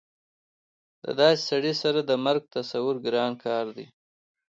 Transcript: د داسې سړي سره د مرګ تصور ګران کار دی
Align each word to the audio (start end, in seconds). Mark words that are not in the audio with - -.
د 1.03 1.05
داسې 1.19 1.41
سړي 1.49 1.73
سره 1.81 1.99
د 2.03 2.11
مرګ 2.25 2.43
تصور 2.53 2.95
ګران 3.05 3.31
کار 3.45 3.65
دی 3.75 3.85